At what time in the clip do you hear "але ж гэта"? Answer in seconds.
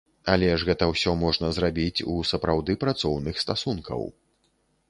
0.35-0.87